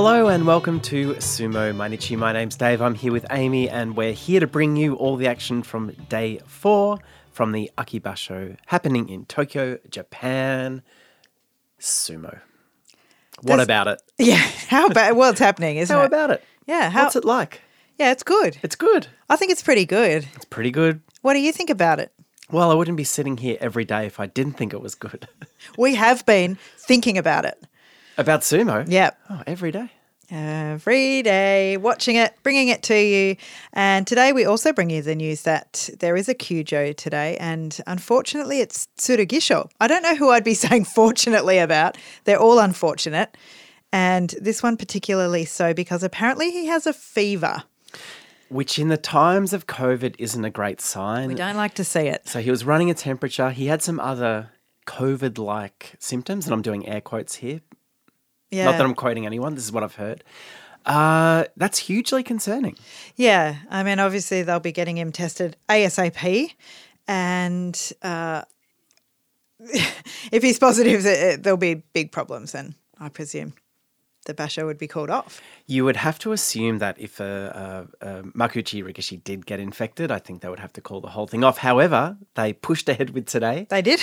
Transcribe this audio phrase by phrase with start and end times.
[0.00, 2.16] Hello and welcome to Sumo Mainichi.
[2.16, 2.80] My name's Dave.
[2.80, 6.38] I'm here with Amy, and we're here to bring you all the action from day
[6.46, 7.00] four
[7.32, 10.82] from the Aki basho happening in Tokyo, Japan.
[11.80, 12.38] Sumo.
[13.42, 14.00] What about it?
[14.18, 14.36] Yeah,
[14.68, 16.04] how about well, it's happening, isn't How it?
[16.04, 16.44] How about it?
[16.68, 17.60] yeah, how, What's it like?
[17.98, 18.56] yeah, it's good.
[18.62, 19.08] It's good.
[19.28, 20.28] I think it's pretty good.
[20.36, 21.00] It's pretty good.
[21.22, 22.12] What do you think about it?
[22.52, 25.26] Well, I wouldn't be sitting here every day if I didn't think it was good.
[25.76, 27.62] We have been thinking about it.
[28.18, 28.84] About sumo?
[28.86, 29.10] Yeah.
[29.30, 29.90] Oh, every day.
[30.30, 33.36] Every day, watching it, bringing it to you.
[33.72, 37.38] And today we also bring you the news that there is a Kyujo today.
[37.38, 39.70] And unfortunately, it's Tsurugisho.
[39.80, 41.96] I don't know who I'd be saying fortunately about.
[42.24, 43.38] They're all unfortunate.
[43.90, 47.62] And this one particularly so because apparently he has a fever.
[48.50, 51.28] Which in the times of COVID isn't a great sign.
[51.28, 52.28] We don't like to see it.
[52.28, 53.50] So he was running a temperature.
[53.50, 54.50] He had some other
[54.86, 57.60] COVID like symptoms, and I'm doing air quotes here.
[58.50, 58.64] Yeah.
[58.64, 60.24] Not that I'm quoting anyone, this is what I've heard.
[60.86, 62.76] Uh, that's hugely concerning.
[63.16, 66.54] Yeah, I mean, obviously they'll be getting him tested ASAP,
[67.06, 68.42] and uh,
[69.60, 71.02] if he's positive,
[71.42, 72.52] there'll be big problems.
[72.52, 73.52] Then I presume
[74.28, 75.40] the basho would be called off.
[75.66, 80.12] You would have to assume that if a, a, a Makuuchi Rikishi did get infected,
[80.12, 81.58] I think they would have to call the whole thing off.
[81.58, 83.66] However, they pushed ahead with today.
[83.70, 84.00] They did.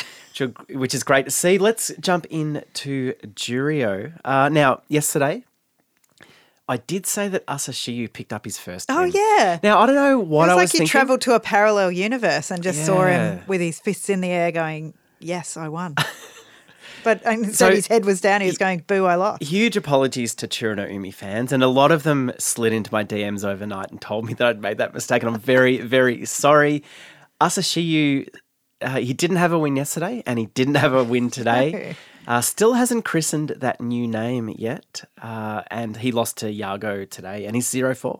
[0.70, 1.58] which, is great to see.
[1.58, 4.20] Let's jump into Juryo.
[4.26, 5.44] Uh, now, yesterday,
[6.67, 8.89] I did say that Asashiyu picked up his first.
[8.89, 9.12] Oh win.
[9.14, 9.60] yeah.
[9.62, 10.88] Now I don't know what it I was was like thinking.
[10.88, 14.52] travelled to a parallel universe and just saw him with his fists in the air,
[14.52, 15.94] going, "Yes, I won."
[17.06, 18.42] but instead, So- his head was down.
[18.42, 21.92] He was going, "Boo, I lost." Huge apologies to Churano Umi fans, and a lot
[21.92, 25.23] of them slid into my DMs overnight and told me that I'd made that mistake,
[25.23, 26.83] and I'm very, very sorry.
[27.42, 28.27] Asashiyu,
[28.82, 31.95] uh, he didn't have a win yesterday, and he didn't have a win today.
[32.27, 37.45] Uh, still hasn't christened that new name yet, uh, and he lost to Yago today,
[37.45, 38.19] and he's 0-4.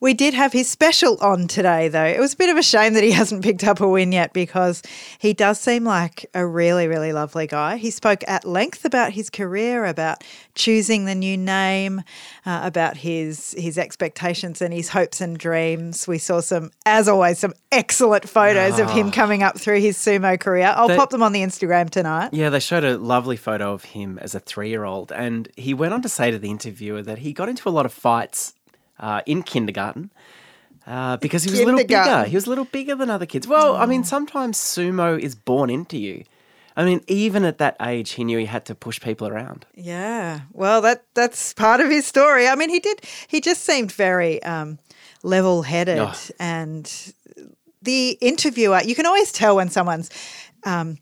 [0.00, 2.04] We did have his special on today, though.
[2.04, 4.32] It was a bit of a shame that he hasn't picked up a win yet
[4.32, 4.82] because
[5.18, 7.76] he does seem like a really, really lovely guy.
[7.76, 12.02] He spoke at length about his career, about choosing the new name,
[12.46, 16.08] uh, about his his expectations and his hopes and dreams.
[16.08, 20.38] We saw some, as always, some excellent photos of him coming up through his sumo
[20.38, 20.72] career.
[20.76, 22.30] I'll They- pop them on the Instagram tonight.
[22.32, 25.08] Yeah, they showed a lovely photo of him as a three year old.
[25.12, 27.86] And he went on to say to the interviewer that he got into a lot
[27.86, 28.54] of fights
[28.98, 30.10] uh, in kindergarten.
[30.86, 32.24] Uh, because he was a little bigger.
[32.24, 33.46] He was a little bigger than other kids.
[33.48, 36.24] Well, I mean, sometimes sumo is born into you.
[36.76, 39.64] I mean, even at that age, he knew he had to push people around.
[39.74, 40.40] Yeah.
[40.52, 42.48] Well, that that's part of his story.
[42.48, 43.00] I mean, he did.
[43.28, 44.78] He just seemed very um,
[45.22, 46.14] level-headed, Oh.
[46.38, 46.84] and
[47.80, 48.80] the interviewer.
[48.84, 50.10] You can always tell when someone's.
[50.64, 50.98] Um,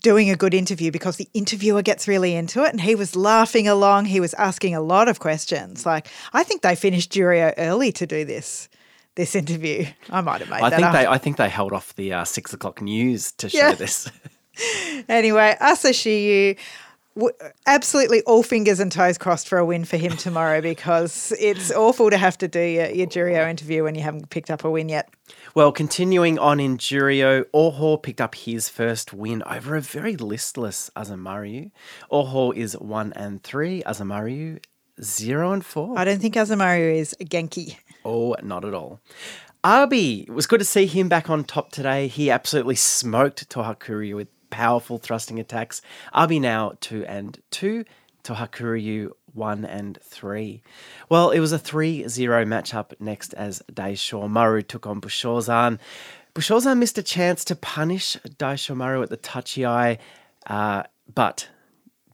[0.00, 3.68] Doing a good interview because the interviewer gets really into it, and he was laughing
[3.68, 4.06] along.
[4.06, 5.84] He was asking a lot of questions.
[5.84, 8.68] Like, I think they finished Juryo early to do this
[9.14, 9.84] this interview.
[10.08, 10.92] I might have made I that think up.
[10.94, 13.74] they, I think they held off the uh, six o'clock news to show Yeah.
[13.74, 14.10] this.
[15.08, 16.58] Anyway, Asashiyu,
[17.16, 17.34] w-
[17.66, 22.10] absolutely all fingers and toes crossed for a win for him tomorrow because it's awful
[22.10, 24.88] to have to do your, your Juryo interview when you haven't picked up a win
[24.88, 25.08] yet.
[25.54, 30.90] Well, continuing on in Juryo, Oho picked up his first win over a very listless
[30.96, 31.70] Azamaru.
[32.10, 34.64] Oho is one and three, Azamaru
[35.02, 35.98] zero and four.
[35.98, 37.76] I don't think Azamaru is Genki.
[38.02, 39.00] Oh, not at all.
[39.62, 42.08] Abi, it was good to see him back on top today.
[42.08, 45.82] He absolutely smoked Tohakuryu with powerful thrusting attacks.
[46.14, 47.84] Abi now two and two,
[48.24, 50.62] Tohakuryu one and three.
[51.08, 55.78] Well, it was a 3 0 matchup next as Daisho Maru took on Bushozan.
[56.34, 59.98] Bushozan missed a chance to punish Daisho Maru at the tachiai,
[60.46, 60.82] uh,
[61.14, 61.48] but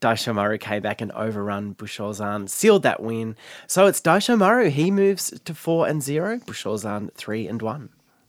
[0.01, 3.37] Daisho Maru came back and overrun Bushozan, sealed that win.
[3.67, 4.71] So it's Daisho Maru.
[4.71, 7.89] He moves to 4 and 0, Bushozan 3 and 1.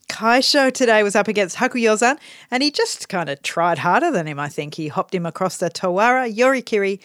[0.10, 2.18] Kaisho today was up against Hakuyozan
[2.50, 4.74] and he just kind of tried harder than him, I think.
[4.74, 7.00] He hopped him across the Tawara Yorikiri.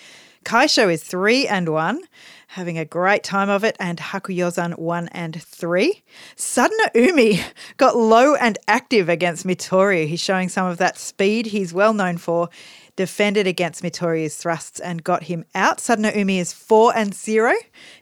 [0.44, 2.02] Kaisho is three and one,
[2.48, 6.02] having a great time of it, and Hakuyozan one and three.
[6.36, 7.42] Sadanoumi
[7.78, 10.06] got low and active against Mitoryu.
[10.06, 12.48] He's showing some of that speed he's well known for.
[12.96, 15.78] Defended against Mitoryu's thrusts and got him out.
[15.78, 17.52] Sadanoumi is four and zero.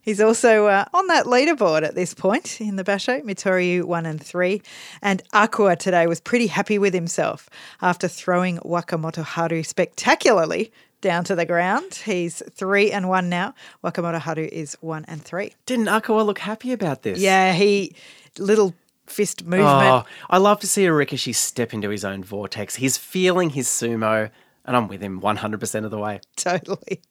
[0.02, 3.22] He's also uh, on that leaderboard at this point in the Basho.
[3.22, 4.60] Mitoryu one and three.
[5.00, 7.48] And Akua today was pretty happy with himself
[7.80, 10.70] after throwing Wakamoto Haru spectacularly
[11.02, 11.94] down to the ground.
[11.94, 13.54] He's three and one now.
[13.84, 15.52] Wakamoto Haru is one and three.
[15.66, 17.18] Didn't Akua look happy about this?
[17.18, 17.94] Yeah, he
[18.38, 18.74] little
[19.06, 19.66] fist movement.
[19.68, 22.76] Oh, I love to see a Rikishi step into his own vortex.
[22.76, 24.30] He's feeling his sumo,
[24.64, 26.20] and I'm with him 100% of the way.
[26.36, 27.02] Totally.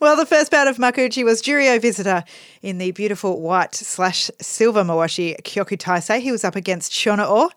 [0.00, 2.24] Well, the first bout of Makuuchi was Juryo visitor
[2.62, 6.20] in the beautiful white slash silver Mawashi Kyoku Taisei.
[6.20, 7.50] He was up against Chiyonoo.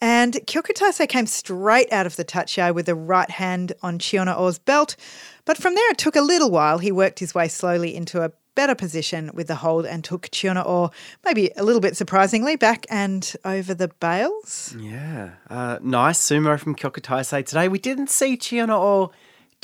[0.00, 4.58] And Kyoku Taisei came straight out of the tachiai with the right hand on Chiyonoo's
[4.58, 4.96] belt.
[5.44, 6.78] But from there, it took a little while.
[6.78, 10.92] He worked his way slowly into a better position with the hold and took Chiyonoo,
[11.24, 14.76] maybe a little bit surprisingly, back and over the bales.
[14.78, 15.30] Yeah.
[15.48, 17.68] Uh, nice sumo from Kyoku Taisei today.
[17.68, 19.10] We didn't see Chiyonoo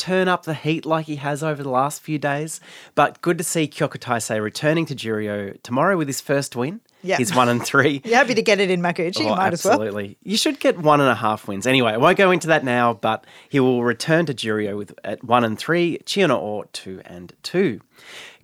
[0.00, 2.60] turn up the heat like he has over the last few days,
[2.94, 6.80] but good to see Kyoku Taisei returning to Juryo tomorrow with his first win.
[7.02, 7.16] Yeah.
[7.16, 8.02] He's one and three.
[8.04, 9.74] You're happy to get it in Makuuchi, you Oh, might as well.
[9.74, 10.18] absolutely.
[10.22, 11.66] You should get one and a half wins.
[11.66, 15.24] Anyway, I won't go into that now, but he will return to Juryo with at
[15.24, 17.80] one and three, Chiyonoo two and two.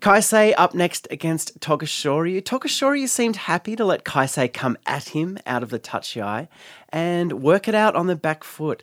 [0.00, 2.42] Kaisei up next against Tokushoryu.
[2.42, 6.48] Tokushoryu seemed happy to let Kaisei come at him out of the tachiai
[6.90, 8.82] and work it out on the back foot.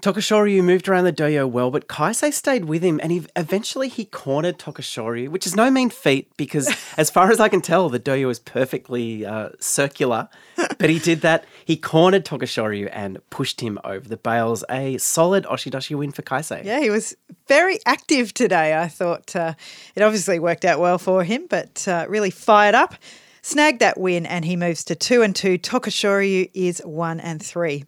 [0.00, 4.04] Tokushoryu moved around the dohyo well, but Kaisei stayed with him and he, eventually he
[4.04, 7.98] cornered Tokushoryu, which is no mean feat because, as far as I can tell, the
[7.98, 10.28] dohyo is perfectly uh, circular.
[10.56, 11.44] But he did that.
[11.64, 14.64] He cornered Tokushoryu and pushed him over the bales.
[14.70, 16.64] A solid Oshidashi win for Kaisei.
[16.64, 17.16] Yeah, he was
[17.48, 18.78] very active today.
[18.78, 19.54] I thought uh,
[19.96, 22.94] it obviously worked out well for him, but uh, really fired up.
[23.42, 25.58] Snagged that win, and he moves to two and two.
[25.58, 27.84] Tokushoryu is one and three.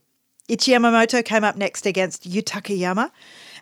[0.50, 3.12] Ichi Yamamoto came up next against Yutakayama.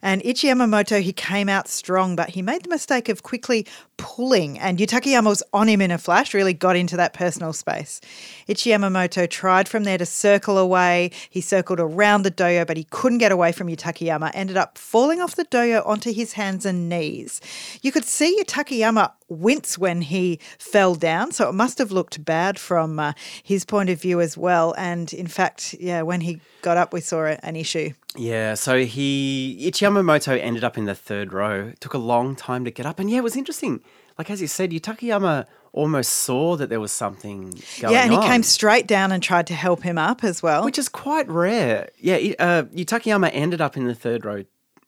[0.02, 3.66] And Ichi Yamamoto, he came out strong, but he made the mistake of quickly
[3.96, 8.00] pulling, and Yutakayama was on him in a flash, really got into that personal space.
[8.46, 11.10] Ichi Yamamoto tried from there to circle away.
[11.28, 15.20] He circled around the dohyo, but he couldn't get away from Yutakayama, ended up falling
[15.20, 17.40] off the dohyo onto his hands and knees.
[17.82, 22.58] You could see Yutakayama wince when he fell down, so it must have looked bad
[22.58, 23.12] from uh,
[23.42, 24.74] his point of view as well.
[24.78, 27.92] And in fact, yeah, when he got up, we saw an issue.
[28.16, 31.68] Yeah, so he Ichi Yamamoto ended up in the third row.
[31.68, 33.80] It took a long time to get up, and yeah, it was interesting.
[34.16, 37.50] Like as you said, Yutakayama almost saw that there was something
[37.80, 37.92] going on.
[37.92, 40.64] yeah, and he on, came straight down and tried to help him up as well.
[40.64, 41.90] which is quite rare.
[41.98, 44.44] Yeah, uh, Yutakayama ended up in the third row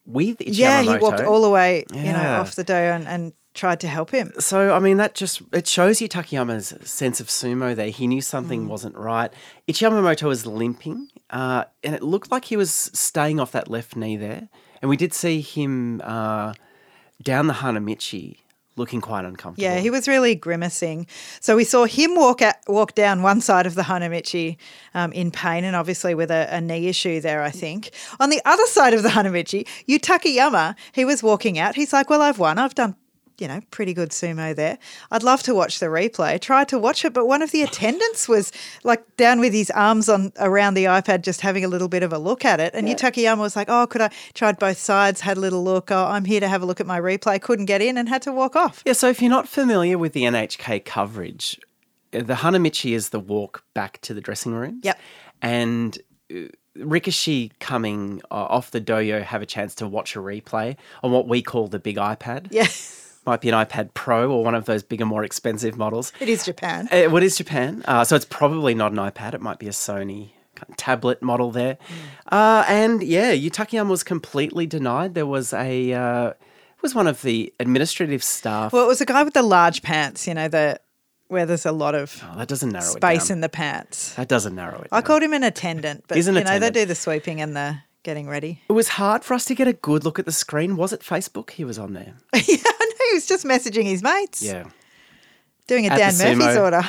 [0.07, 3.33] with Ichi yeah, he walked all the way, you know, off the dough and, and
[3.55, 4.33] tried to help him.
[4.39, 7.75] So I mean, that just it shows you Takayama's sense of sumo.
[7.75, 9.33] There, he knew something wasn't right.
[9.67, 13.97] Ichi Yamamoto was limping, uh, and it looked like he was staying off that left
[13.97, 14.49] knee there.
[14.83, 16.55] And we did see him uh,
[17.23, 18.39] down the Hanamichi,
[18.77, 19.63] looking quite uncomfortable.
[19.63, 21.07] Yeah, he was really grimacing.
[21.41, 24.57] So we saw him walk out, walk down one side of the Hanamichi
[24.95, 27.91] um, in pain and obviously with a, a knee issue there, I think.
[28.19, 31.75] On the other side of the Hanamichi, Yutakayama, he was walking out.
[31.75, 32.59] He's like, Well, I've won.
[32.59, 32.97] I've done,
[33.41, 34.79] you know, pretty good sumo there.
[35.11, 36.41] I'd love to watch the replay.
[36.41, 38.53] Tried to watch it, but one of the attendants was
[38.85, 42.13] like down with his arms on around the iPad, just having a little bit of
[42.13, 42.75] a look at it.
[42.75, 44.11] And Yutakayama was like, Oh, could I?
[44.35, 45.91] Tried both sides, had a little look.
[45.91, 47.41] Oh, I'm here to have a look at my replay.
[47.41, 48.83] Couldn't get in and had to walk off.
[48.85, 51.59] Yeah, so if you're not familiar with the NHK coverage,
[52.13, 54.81] uh, the Hanamichi is the walk back to the dressing rooms.
[54.85, 54.99] Yep.
[55.43, 55.99] And
[56.31, 56.49] uh,
[56.79, 61.27] Rikishi coming uh, off the dohyo have a chance to watch a replay on what
[61.27, 62.49] we call the big iPad.
[62.51, 62.67] Yeah.
[63.27, 66.13] Might be an iPad Pro or one of those bigger, more expensive models.
[66.21, 66.89] It is Japan.
[66.91, 67.85] Uh, what is Japan?
[67.87, 69.35] Uh, so it's probably not an iPad.
[69.35, 71.77] It might be a Sony kind of tablet model there.
[72.31, 75.15] Uh, and yeah, Yutakayama was completely denied.
[75.15, 78.73] There was a uh, it was one of the administrative staff.
[78.73, 80.81] Well, it was a guy with the large pants, you know, the
[81.29, 84.15] where there's a lot of Oh, that doesn't narrow space in the pants.
[84.15, 84.89] That doesn't narrow it.
[84.91, 85.07] I down.
[85.07, 87.79] called him an attendant, but He's an you know, they do the sweeping and the
[88.03, 88.63] getting ready.
[88.69, 90.77] It was hard for us to get a good look at the screen.
[90.77, 91.51] Was it Facebook?
[91.51, 92.15] He was on there.
[92.35, 92.57] yeah,
[93.11, 94.43] he was just messaging his mates.
[94.43, 94.65] Yeah.
[95.67, 96.63] Doing a At Dan Murphy's sumo.
[96.63, 96.83] order.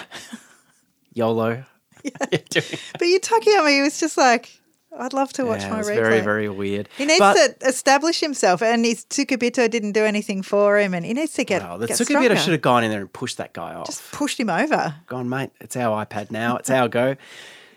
[1.14, 1.64] YOLO.
[2.04, 2.12] Yeah.
[2.24, 4.60] But Yutakayama, he was just like,
[4.98, 5.96] I'd love to watch Yeah, my replay.
[5.96, 6.90] very, very weird.
[6.98, 11.06] he needs But- to establish himself, and his Tsukebito didn't do anything for him, and
[11.06, 13.38] he needs to get, Wow, the get Tsukebito should have gone in there and pushed
[13.38, 13.86] that guy off.
[13.86, 14.96] Just pushed him over.
[15.06, 15.52] gone, mate.
[15.62, 16.58] It's our iPad now.
[16.58, 17.16] It's our go.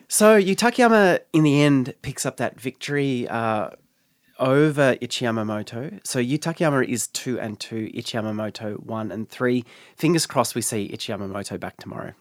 [0.08, 3.70] So Yutakayama, in the end, picks up that victory uh,
[4.38, 6.04] over Ichiyamamoto.
[6.06, 9.64] So Yutakayama is two and two, Ichiyamamoto one and three.
[9.96, 12.12] Fingers crossed we see Ichiyamamoto back tomorrow.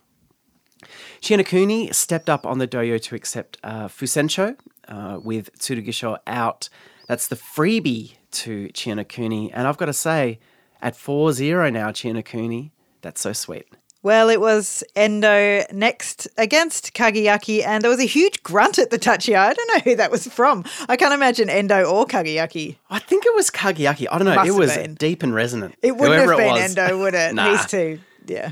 [1.22, 4.56] Chiyonokuni stepped up on the dohyo to accept uh, Fusensho
[4.88, 6.70] uh, with Tsurugisho out.
[7.08, 9.52] That's the freebie to Chiyonokuni.
[9.54, 10.40] And I've got to say,
[10.82, 13.68] at 4 0 now, Chiyonokuni, that's so sweet.
[14.04, 18.98] Well, it was Endo next against Kagayaki, and there was a huge grunt at the
[18.98, 19.34] touchy.
[19.34, 20.66] I don't know who that was from.
[20.90, 22.76] I can't imagine Endo or Kagayaki.
[22.90, 24.08] I think it was Kagayaki.
[24.12, 24.36] I don't know.
[24.36, 24.96] Must it was been.
[24.96, 25.76] deep and resonant.
[25.82, 26.78] It wouldn't Whoever have been.
[26.78, 27.34] Endo, would it?
[27.34, 27.52] Nah.
[27.52, 28.52] He's too, yeah.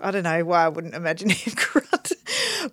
[0.00, 2.12] I don't know why I wouldn't imagine him grunt.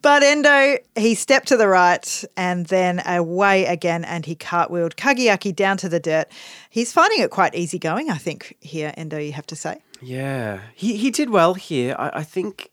[0.04, 5.56] But Endo, he stepped to the right and then away again, and he cartwheeled Kagayaki
[5.56, 6.28] down to the dirt.
[6.70, 9.82] He's finding it quite easy going, I think, here, Endo, you have to say.
[10.04, 11.96] Yeah, he, he did well here.
[11.98, 12.72] I, I think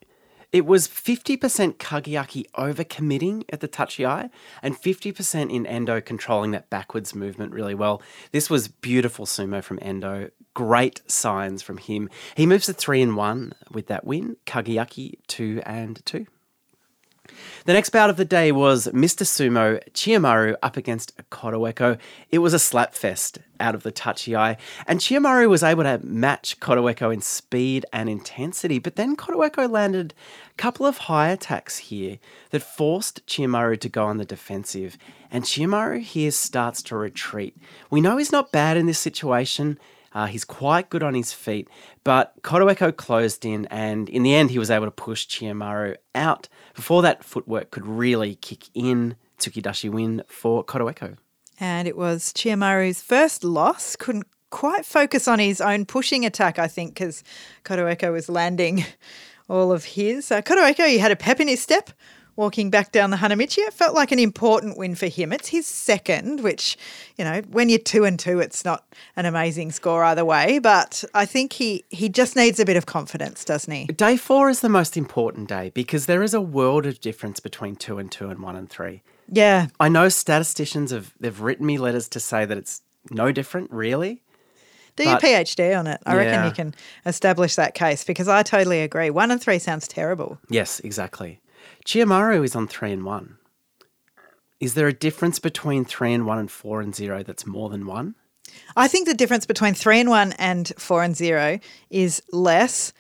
[0.53, 4.31] it was 50% Kagayaki overcommitting at the tachiai
[4.63, 8.03] and 50% in Endo controlling that backwards movement really well.
[8.33, 10.31] This was beautiful sumo from Endo.
[10.55, 12.11] Great signs from him.
[12.35, 14.37] He moves to 3 and 1 with that win.
[14.45, 16.27] Kagayaki 2 and 2.
[17.65, 19.23] The next bout of the day was Mr.
[19.25, 21.97] Sumo Chiyomaru up against Kotoeko.
[22.31, 27.13] It was a slapfest out of the tachiai, and Chiyomaru was able to match Kotoeko
[27.13, 30.15] in speed and intensity, but then Kotoeko landed
[30.51, 32.19] a couple of high attacks here
[32.51, 34.97] that forced Chiyomaru to go on the defensive,
[35.31, 37.57] and Chiyomaru here starts to retreat.
[37.91, 39.79] We know he's not bad in this situation.
[40.13, 41.69] Uh, he's quite good on his feet,
[42.03, 46.49] but Kotoeko closed in, and in the end, he was able to push Chiyomaru out
[46.75, 49.15] before that footwork could really kick in.
[49.39, 51.17] Tsukidashi win for Kotoeko.
[51.61, 53.95] And it was Chiyomaru's first loss.
[53.95, 57.23] Couldn't quite focus on his own pushing attack, I think, because
[57.65, 58.85] Kotoeko was landing
[59.49, 60.33] all of his.
[60.33, 61.91] Uh, Kotoeko, he had a pep in his step
[62.37, 63.59] walking back down the Hanamichi.
[63.59, 65.33] It felt like an important win for him.
[65.33, 66.79] It's his second, which,
[67.19, 70.59] you know, when you're two and two, it's not an amazing score either way.
[70.59, 73.87] But I think he he just needs a bit of confidence, doesn't he?
[73.87, 77.77] Day four is the most important day because there is a world of difference between
[77.77, 79.03] two and two and one and three.
[79.31, 79.69] Yeah.
[79.79, 84.23] I know statisticians have they've written me letters to say that it's no different, really.
[84.97, 86.01] Do your PhD on it.
[86.05, 86.75] I reckon you can
[87.07, 89.09] establish that case because I totally agree.
[89.09, 90.39] One and three sounds terrible.
[90.49, 91.41] Yes, exactly.
[91.87, 93.39] Chiyomaru is on three and one.
[94.59, 97.87] Is there a difference between three and one and four and zero that's more than
[97.87, 98.15] one?
[98.77, 102.93] I think the difference between three and one and four and zero is less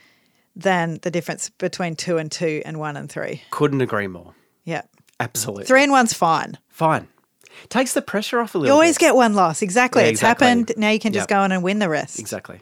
[0.56, 3.42] than the difference between two and two and one and three.
[3.50, 4.34] Couldn't agree more.
[4.64, 4.82] Yeah.
[5.20, 5.64] Absolutely.
[5.66, 6.58] Three and one's fine.
[6.68, 7.06] Fine.
[7.68, 8.68] Takes the pressure off a little.
[8.68, 9.00] You always bit.
[9.00, 9.60] get one loss.
[9.62, 10.02] Exactly.
[10.02, 10.72] Yeah, it's happened.
[10.76, 11.28] Now you can just Yep.
[11.28, 12.18] go on and win the rest.
[12.18, 12.60] Exactly.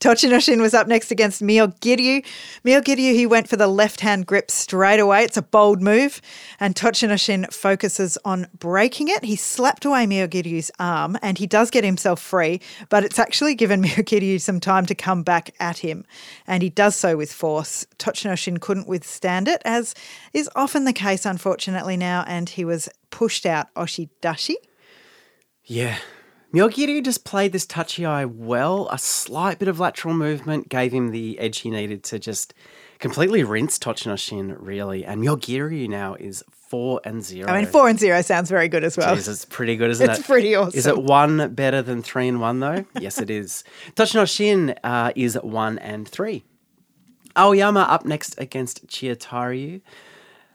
[0.00, 2.24] Tochinoshin was up next against Myogiryu.
[2.64, 5.24] Myogiryu, he went for the left hand grip straight away.
[5.24, 6.20] It's a bold move.
[6.60, 9.24] And Tochinoshin focuses on breaking it.
[9.24, 13.82] He slapped away Myogiryu's arm and he does get himself free, but it's actually given
[13.84, 16.04] Myogiryu some time to come back at him.
[16.46, 17.86] And he does so with force.
[17.98, 19.94] Tochinoshin couldn't withstand it, as
[20.32, 22.24] is often the case, unfortunately, now.
[22.26, 24.54] And he was pushed out Oshidashi.
[25.64, 25.98] Yeah.
[26.56, 28.88] Myogiryu just played this tachiai well.
[28.90, 32.54] A slight bit of lateral movement gave him the edge he needed to just
[32.98, 35.04] completely rinse Tochinoshin, really.
[35.04, 37.50] And Myogiryu now is four and zero.
[37.50, 39.14] I mean, four and zero sounds very good as well.
[39.14, 40.20] Jeez, it's pretty good, isn't It's it?
[40.20, 40.78] It's pretty awesome.
[40.78, 42.86] Is it one better than three and one, though?
[43.00, 43.62] yes, it is.
[43.94, 46.42] Tochinoshin uh, is one and three.
[47.36, 49.82] Aoyama up next against Chiyotaru.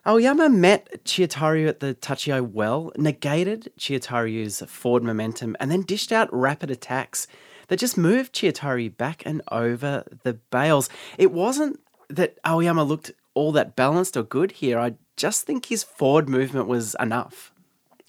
[0.05, 6.34] Aoyama met Chiyotaru at the eye well, negated Chiyotaru's forward momentum, and then dished out
[6.34, 7.27] rapid attacks
[7.67, 10.89] that just moved Chiyotaru back and over the bales.
[11.17, 11.79] It wasn't
[12.10, 14.79] that Aoyama looked all that balanced or good here.
[14.79, 17.53] I just think his forward movement was enough.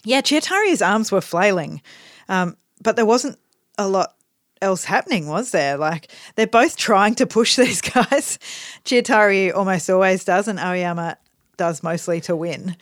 [0.03, 1.81] Yeah, Chiyotaru's arms were flailing,
[2.27, 3.37] um, but there wasn't
[3.77, 4.15] a lot
[4.61, 5.77] else happening, was there?
[5.77, 8.39] Like they're both trying to push these guys.
[8.83, 11.17] Chiyotaru almost always does, and Aoyama
[11.57, 12.75] does mostly to win.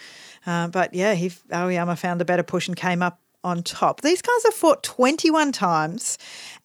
[0.46, 4.02] Uh, but yeah, he Aoyama found a better push and came up on top.
[4.02, 6.18] These guys have fought 21 times,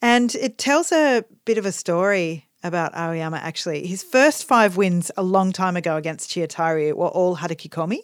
[0.03, 3.87] and it tells a bit of a story about Aoyama actually.
[3.87, 8.01] His first five wins a long time ago against Chiyotaru were all Hatakikomi.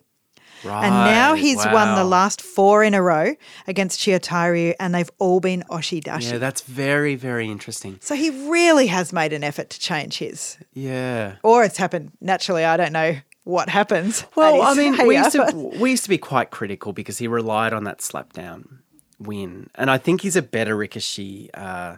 [0.65, 0.85] Right.
[0.85, 3.35] And now he's won the last four in a row
[3.67, 6.33] against Chiyotaru, and they've all been Oshidashi.
[6.33, 7.99] Yeah, that's very, very interesting.
[8.01, 10.59] so he really has made an effort to change his.
[10.73, 11.37] Yeah.
[11.43, 12.65] Or it's happened naturally.
[12.65, 14.25] I don't know what happens.
[14.35, 17.73] Well, I mean, we used to we used to be quite critical because he relied
[17.73, 18.79] on that slapdown
[19.19, 21.97] win, and I think he's a better Rikishi uh,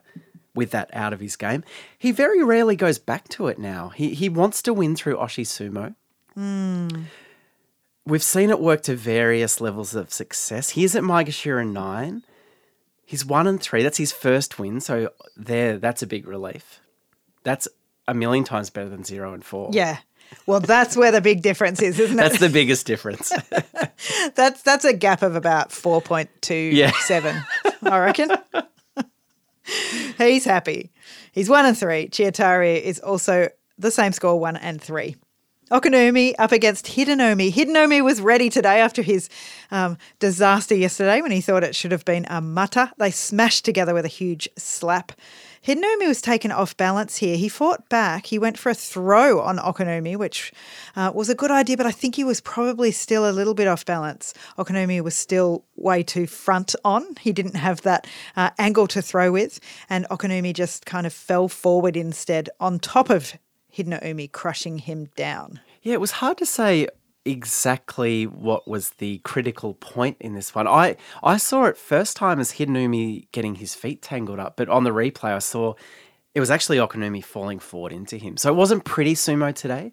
[0.55, 1.65] with that out of his game.
[1.99, 3.91] He very rarely goes back to it now.
[3.91, 5.95] He he wants to win through Oshi Sumo.
[8.07, 10.71] We've seen it work to various levels of success.
[10.71, 12.23] He's at Maegashira nine.
[13.07, 13.83] He's one and three.
[13.83, 14.81] That's his first win.
[14.81, 16.81] So there, that's a big relief.
[17.45, 17.69] That's
[18.07, 19.71] a million times better than zero and four.
[19.73, 19.99] Yeah.
[20.47, 22.23] Well, that's where the big difference is, isn't it?
[22.23, 23.33] That's the biggest difference.
[24.35, 27.43] that's that's a gap of about four point two seven.
[27.83, 28.31] I reckon.
[30.19, 30.93] He's happy.
[31.33, 32.09] He's one and three.
[32.09, 33.49] Chiyotaru is also
[33.79, 35.17] the same score, one and three.
[35.71, 37.51] Okinoumi up against Hidenoumi.
[37.51, 39.31] Hidenoumi was ready today after his
[39.71, 42.93] um, disaster yesterday when he thought it should have been a mata.
[42.99, 45.13] They smashed together with a huge slap.
[45.67, 47.39] Hidenoumi was taken off balance here.
[47.39, 48.27] He fought back.
[48.27, 50.53] He went for a throw on Okinoumi, which
[50.95, 53.67] uh, was a good idea, but I think he was probably still a little bit
[53.67, 54.35] off balance.
[54.59, 57.17] Okinoumi was still way too front on.
[57.19, 58.07] He didn't have that
[58.37, 63.09] uh, angle to throw with, and Okinoumi just kind of fell forward instead on top
[63.09, 63.33] of
[63.75, 65.61] Hidenoumi, crushing him down.
[65.83, 66.89] Yeah, it was hard to say
[67.25, 70.69] exactly what was the critical point in this one.
[70.69, 74.85] I I saw it first time as Hidenoumi getting his feet tangled up, but on
[74.85, 75.75] the replay I saw
[76.35, 78.37] it was actually Okinoumi falling forward into him.
[78.37, 79.93] So it wasn't pretty sumo today.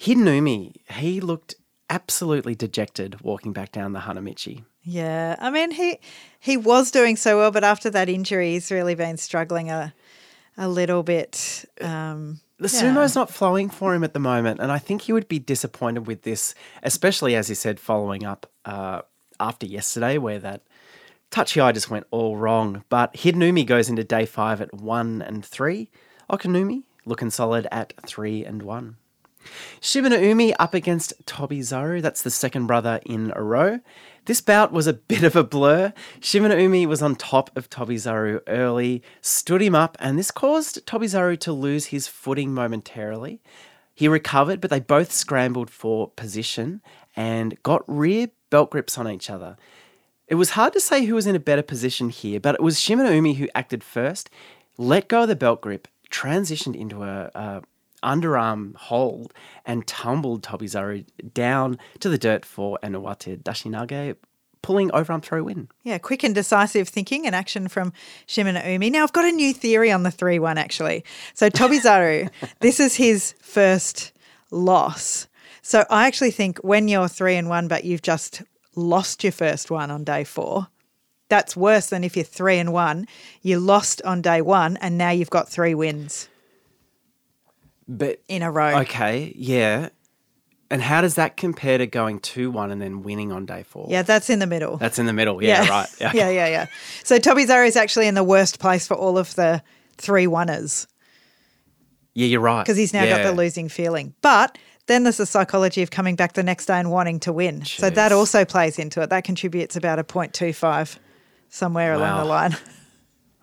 [0.00, 1.56] Hidenoumi, he looked
[1.90, 4.64] absolutely dejected walking back down the Hanamichi.
[4.82, 5.98] Yeah, I mean he
[6.38, 9.92] he was doing so well, but after that injury, he's really been struggling a
[10.56, 11.64] a little bit.
[11.80, 12.80] Um, the yeah.
[12.80, 16.06] sumo's not flowing for him at the moment, and I think he would be disappointed
[16.06, 19.02] with this, especially as he said, following up uh,
[19.40, 20.62] after yesterday, where that
[21.30, 22.84] Tachiai just went all wrong.
[22.88, 25.90] But Hidenoumi goes into day five at one and three.
[26.30, 28.96] Okinoumi looking solid at three and one.
[29.80, 32.02] Shimanoumi up against Tobizaru.
[32.02, 33.80] That's the second brother in a row.
[34.26, 35.92] This bout was a bit of a blur.
[36.20, 41.52] Shimanoumi was on top of Tobizaru early, stood him up, and this caused Tobizaru to
[41.52, 43.40] lose his footing momentarily.
[43.94, 46.80] He recovered, but they both scrambled for position
[47.16, 49.56] and got rear belt grips on each other.
[50.28, 52.78] It was hard to say who was in a better position here, but it was
[52.78, 54.30] Shimanoumi who acted first,
[54.78, 57.62] let go of the belt grip, transitioned into a, a
[58.02, 59.32] underarm hold
[59.66, 61.04] and tumbled Tobizaru
[61.34, 64.16] down to the dirt for an Dashinage,
[64.62, 65.68] pulling overarm throw win.
[65.82, 67.92] Yeah, quick and decisive thinking and action from
[68.26, 68.90] Shimanoumi.
[68.90, 71.04] Now, I've got a new theory on the 3 1 actually.
[71.34, 72.30] So, Tobizaru,
[72.60, 74.12] this is his first
[74.50, 75.28] loss.
[75.62, 78.42] So, I actually think when you're 3 and 1, but you've just
[78.76, 80.68] lost your first one on day four,
[81.28, 83.06] that's worse than if you're 3 and 1,
[83.42, 86.28] you lost on day one, and now you've got three wins
[87.92, 88.78] But in a row.
[88.82, 89.88] okay, yeah.
[90.70, 93.88] And how does that compare to going 2 1 and then winning on day four?
[93.90, 94.76] Yeah, that's in the middle.
[94.76, 95.42] That's in the middle.
[95.42, 95.88] Yeah, right.
[96.00, 96.12] Yeah.
[96.14, 96.66] yeah, yeah, yeah.
[97.02, 99.60] So Tobizaru is actually in the worst place for all of the
[99.96, 100.86] three oneers
[102.14, 102.62] Yeah, you're right.
[102.62, 104.14] because he's now got the losing feeling.
[104.22, 107.64] But then there's the psychology of coming back the next day and wanting to win.
[107.64, 109.10] So that also plays into it.
[109.10, 110.98] That contributes about a 0.25
[111.48, 112.56] somewhere along the line.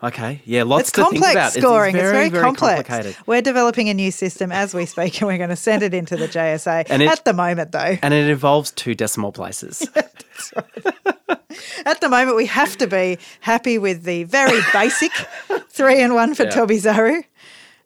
[0.04, 0.42] Okay.
[0.46, 1.54] Yeah, lots It's to think complex about.
[1.54, 1.96] scoring.
[1.96, 2.88] It's, It's very, very, complex.
[2.88, 3.18] complicated.
[3.26, 6.16] We're developing a new system as we speak, and we're going to send it into
[6.16, 6.86] the JSA.
[6.90, 9.88] And it- At the moment, though, And it involves two decimal places.
[11.86, 15.12] At the moment, we have to be happy with the very basic
[15.70, 16.52] three and one for Yeah.
[16.52, 17.24] Tobizaru,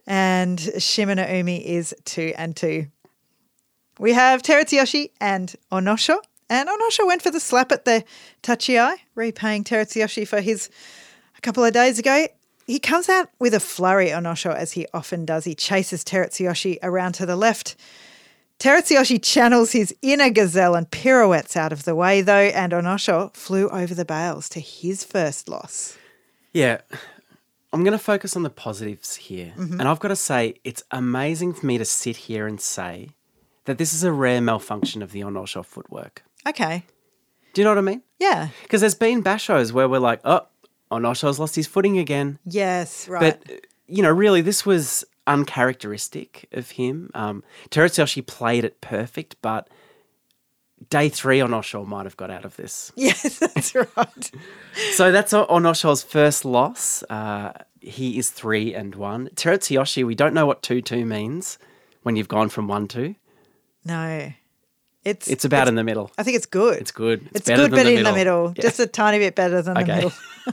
[0.07, 2.87] and Shimanoumi is two and two.
[3.99, 6.17] We have Terutsuyoshi and Onosho,
[6.49, 8.03] and Onosho went for the slap at the
[8.43, 10.69] Tachiai, repaying Terutsuyoshi for his
[11.41, 12.27] a couple of days ago.
[12.67, 15.43] He comes out with a flurry, on Onosho, as he often does.
[15.43, 17.75] He chases Terutsuyoshi around to the left.
[18.59, 23.67] Terutsuyoshi channels his inner gazelle and pirouettes out of the way, though, and Onosho flew
[23.69, 25.97] over the bales to his first loss.
[26.53, 26.81] Yeah.
[27.73, 29.53] I'm going to focus on the positives here.
[29.57, 29.79] Mm-hmm.
[29.79, 33.09] And I've got to say, it's amazing for me to sit here and say
[33.65, 36.23] that this is a rare malfunction of the Onosho footwork.
[36.47, 36.83] Okay.
[37.53, 38.03] Do you know what I mean?
[38.19, 38.49] Yeah.
[38.61, 40.45] Because there's been bashos where we're like, oh,
[40.91, 42.37] Onosho's lost his footing again.
[42.45, 43.37] Yes, right.
[43.43, 47.09] But, you know, really, this was uncharacteristic of him.
[47.13, 49.69] Um, Terutsuyoshi played it perfect, but
[50.89, 52.91] day three, Onosho might have got out of this.
[52.95, 54.31] yes, that's right.
[54.93, 57.03] So that's Onosho's first loss.
[57.09, 57.51] Uh,
[57.81, 59.27] he is three and one.
[59.35, 61.57] Terutsuyoshi, we don't know what two two means
[62.03, 63.15] when you've gone from one two.
[63.83, 64.31] No.
[65.03, 66.11] It's It's about in the middle.
[66.17, 66.77] I think it's good.
[66.79, 67.27] It's good.
[67.33, 68.49] It's, better good, but the in the middle.
[68.49, 68.61] middle.
[68.61, 70.11] Just a tiny bit better than the middle.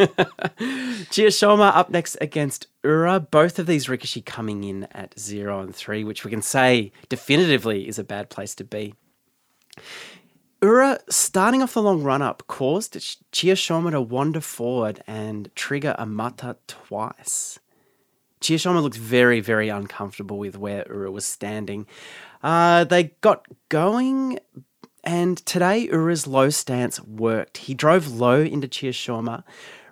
[1.10, 3.20] Chiyoshoma up next against Ura.
[3.20, 7.86] Both of these Rikishi coming in at zero and three, which we can say definitively
[7.86, 8.94] is a bad place to be.
[10.62, 15.94] Ura starting off the long run up caused Ch- Chiyoshoma to wander forward and trigger
[15.98, 17.58] a mata twice.
[18.40, 21.86] Chiyoshoma looked very, very uncomfortable with where Ura was standing.
[22.42, 24.38] Uh, they got going,
[25.04, 27.58] and today Ura's low stance worked.
[27.58, 29.42] He drove low into Chiyoshoma,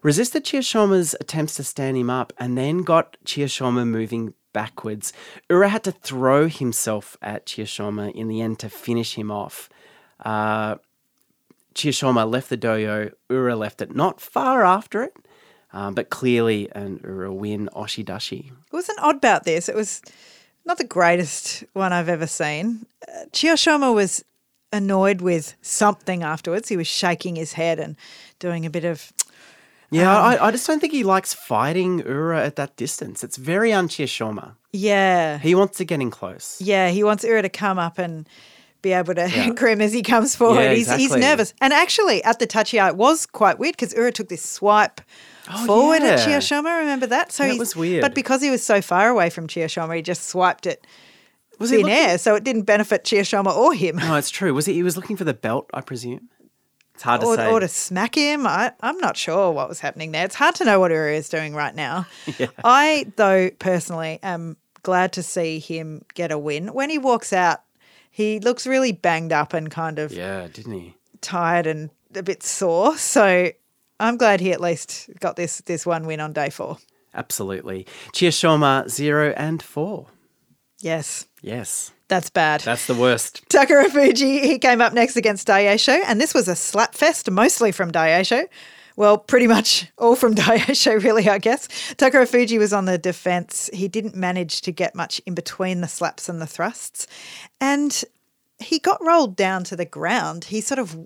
[0.02, 5.12] resisted Chiyoshoma's attempts to stand him up, and then got Chiyoshoma moving backwards.
[5.50, 9.68] Ura had to throw himself at Chiyoshoma in the end to finish him off.
[10.24, 10.76] Uh,
[11.84, 15.14] left the dohyo, Ura left it not far after it,
[15.76, 18.46] um, but clearly an Ura win, Oshidashi.
[18.46, 19.68] It was an odd bout this.
[19.68, 20.00] It was
[20.64, 22.86] not the greatest one I've ever seen.
[23.06, 24.24] Uh, Chiyoshoma was
[24.72, 26.70] annoyed with something afterwards.
[26.70, 27.94] He was shaking his head and
[28.38, 29.12] doing a bit of
[29.90, 33.22] Yeah, Um, I, I just don't think he likes fighting Ura at that distance.
[33.22, 34.54] It's very unchiashoma.
[34.72, 35.36] Yeah.
[35.38, 36.58] He wants to get in close.
[36.58, 38.26] Yeah, he wants Ura to come up and
[38.80, 40.62] be able to grim as he comes forward.
[40.62, 41.52] Yeah, he's, he's nervous.
[41.60, 45.02] And actually, at the tachiai, it was quite weird because Ura took this swipe
[45.50, 46.38] Oh, forward at Oh, yeah.
[46.38, 46.80] Chiyoshoma.
[46.80, 47.32] Remember that?
[47.32, 48.02] So That was weird.
[48.02, 50.86] But because he was so far away from Chiyoshoma, he just swiped it
[51.58, 52.18] Was he thin looking- air.
[52.18, 53.98] So it didn't benefit Chiyoshoma or him.
[54.02, 54.52] Oh, no, it's true.
[54.54, 54.74] Was he?
[54.74, 56.28] He was looking for the belt, I presume.
[56.94, 57.50] It's hard to Or, say.
[57.50, 58.46] or to smack him.
[58.46, 60.24] I, I'm not sure what was happening there.
[60.24, 62.06] It's hard to know what Ura is doing right now.
[62.64, 66.68] I, though, personally am glad to see him get a win.
[66.68, 67.58] When he walks out,
[68.10, 70.94] he looks really banged up and kind of yeah, didn't he?
[71.20, 72.96] tired and a bit sore.
[72.96, 73.50] So
[74.00, 76.78] I'm glad he at least got this this one win on day four.
[77.14, 77.86] Absolutely.
[78.12, 80.06] Chiyoshoma zero and four.
[80.80, 82.60] Yes, Yes, that's bad.
[82.60, 83.42] that's the worst.
[83.48, 87.72] Takara Fuji, he came up next against Daisho, and this was a slap fest, mostly
[87.72, 88.46] from Daisho.
[88.96, 91.68] Well, pretty much all from Daisho, really, I guess.
[91.94, 93.70] Takara Fuji was on the defense.
[93.72, 97.06] He didn't manage to get much in between the slaps and the thrusts.
[97.60, 98.02] And
[98.58, 100.44] he got rolled down to the ground.
[100.44, 100.96] He sort of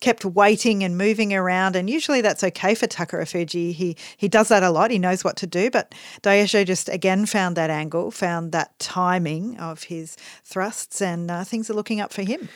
[0.00, 3.72] kept waiting and moving around, and usually that's okay for Takara Fuji.
[3.72, 4.90] He he does that a lot.
[4.90, 9.58] He knows what to do, but Daisho just again found that angle, found that timing
[9.58, 12.48] of his thrusts, and uh, things are looking up for him.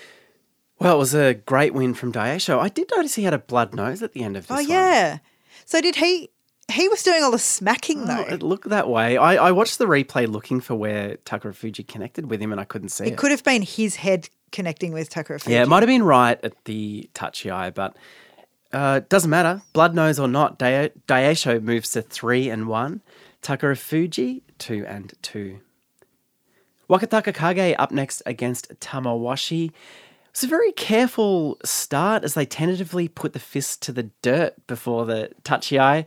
[0.78, 2.58] Well, it was a great win from Daisho.
[2.58, 5.18] I did notice he had a blood nose at the end of this Oh yeah.
[5.66, 6.30] So did he?
[6.70, 8.20] He was doing all the smacking Oh, though.
[8.34, 9.16] it looked that way.
[9.16, 12.64] I, I watched the replay looking for where Takara Fuji connected with him and I
[12.64, 13.14] couldn't see it.
[13.14, 15.46] It could have been his head connecting with Takara.
[15.48, 17.96] Yeah, it might have been right at the tachiai, but
[18.72, 19.62] uh, doesn't matter.
[19.72, 23.02] Blood nose or not, Dai- Daisho moves to three and one.
[23.42, 25.60] Takara Fuji two and two.
[26.90, 29.72] Wakataka Kage up next against Tamawashi.
[30.30, 35.04] It's a very careful start as they tentatively put the fist to the dirt before
[35.04, 36.04] the tachiai.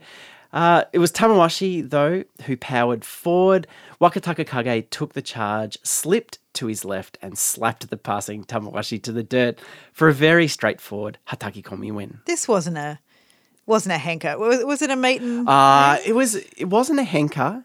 [0.52, 3.66] Uh, it was Tamawashi, though, who powered forward.
[4.00, 9.12] Wakataka Kage took the charge, slipped to his left, and slapped the passing Tamawashi to
[9.12, 9.58] the dirt
[9.92, 12.20] for a very straightforward Hataki Komi win.
[12.26, 12.98] This wasn't a
[13.64, 14.38] wasn't a henka.
[14.38, 16.34] Was, was it a meet and Uh, it was.
[16.34, 17.64] It wasn't a henka.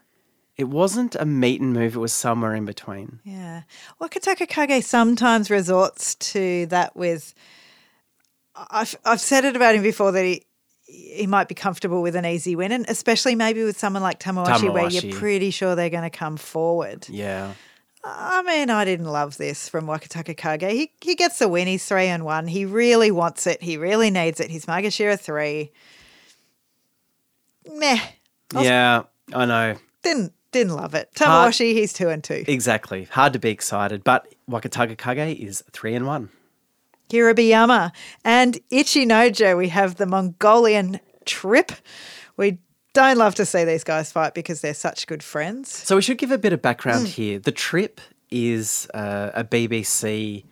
[0.56, 1.94] It wasn't a meet and move.
[1.94, 3.20] It was somewhere in between.
[3.24, 3.62] Yeah.
[4.00, 7.34] Wakataka Kage sometimes resorts to that with.
[8.70, 10.42] I've, I've said it about him before that he
[10.88, 14.72] he might be comfortable with an easy win, and especially maybe with someone like Tamawashi,
[14.72, 17.06] where you're pretty sure they're going to come forward.
[17.08, 17.52] Yeah.
[18.02, 20.70] I mean, I didn't love this from Wakataka Kage.
[20.72, 21.66] He, he gets the win.
[21.66, 22.46] He's three and one.
[22.46, 23.62] He really wants it.
[23.62, 24.50] He really needs it.
[24.50, 25.72] He's Maegashira three.
[27.70, 28.00] Meh.
[28.54, 29.02] I Yeah.
[29.34, 29.76] I know.
[30.02, 31.10] Didn't didn't love it.
[31.14, 32.44] Tamawashi, he's two and two.
[32.46, 33.04] Exactly.
[33.04, 36.30] Hard to be excited, but Wakataka Kage is three and one.
[37.08, 37.92] Kiribayama
[38.24, 39.56] and Ichinojo.
[39.56, 41.72] We have the Mongolian trip.
[42.36, 42.58] We
[42.94, 45.70] don't love to see these guys fight because they're such good friends.
[45.70, 47.06] So we should give a bit of background Hmm.
[47.06, 47.38] here.
[47.38, 50.44] The Trip is uh, a BBC,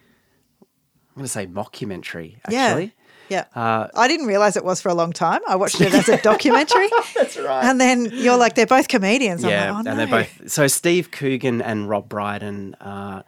[0.62, 2.84] I'm going to say mockumentary, actually.
[2.84, 2.90] Yeah.
[3.28, 3.44] Yeah.
[3.60, 5.40] Uh, I didn't realize it was for a long time.
[5.48, 6.86] I watched it as a documentary.
[7.16, 7.64] That's right.
[7.64, 9.42] And then you're like, they're both comedians.
[9.42, 9.96] I'm yeah, like, oh, and no.
[9.96, 10.50] they're both.
[10.52, 12.74] So Steve Coogan and Rob Brydon.
[12.76, 13.22] Uh,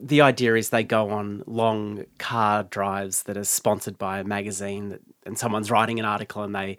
[0.00, 4.88] the idea is they go on long car drives that are sponsored by a magazine,
[4.90, 6.78] that, and someone's writing an article, and they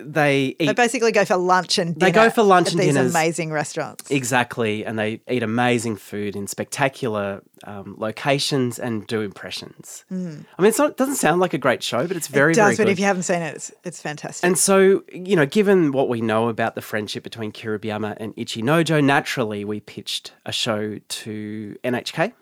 [0.00, 2.94] they eat They basically go for lunch and They go for lunch at and these
[2.94, 3.12] dinners.
[3.14, 4.10] amazing restaurants.
[4.10, 10.04] exactly, and they eat amazing food in spectacular um, locations and do impressions.
[10.10, 12.56] I mean, it's not it doesn't sound like a great show, but it's very it
[12.56, 14.46] does, very but if you haven't seen it, it's, it's fantastic.
[14.46, 19.02] And so, you know, given what we know about the friendship between Kiribayama and Ichinojo,
[19.02, 22.32] naturally we pitched a show to NHK,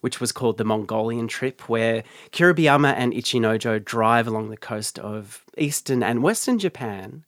[0.00, 5.44] which was called the Mongolian Trip, where Kiribayama and Ichinojo drive along the coast of
[5.56, 7.24] eastern and western Japan,